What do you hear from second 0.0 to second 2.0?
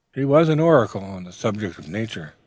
He was an oracle on the subject of